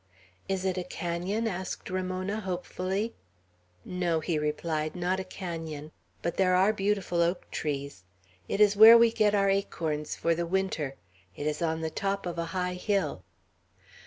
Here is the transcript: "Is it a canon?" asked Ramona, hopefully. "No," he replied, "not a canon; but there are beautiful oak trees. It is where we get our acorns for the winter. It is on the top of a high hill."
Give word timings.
"Is 0.49 0.65
it 0.65 0.79
a 0.79 0.83
canon?" 0.83 1.47
asked 1.47 1.91
Ramona, 1.91 2.39
hopefully. 2.39 3.13
"No," 3.85 4.19
he 4.19 4.39
replied, 4.39 4.95
"not 4.95 5.19
a 5.19 5.23
canon; 5.23 5.91
but 6.23 6.37
there 6.37 6.55
are 6.55 6.73
beautiful 6.73 7.21
oak 7.21 7.51
trees. 7.51 8.03
It 8.47 8.59
is 8.59 8.75
where 8.75 8.97
we 8.97 9.11
get 9.11 9.35
our 9.35 9.51
acorns 9.51 10.15
for 10.15 10.33
the 10.33 10.47
winter. 10.47 10.95
It 11.35 11.45
is 11.45 11.61
on 11.61 11.81
the 11.81 11.91
top 11.91 12.25
of 12.25 12.39
a 12.39 12.45
high 12.45 12.73
hill." 12.81 13.21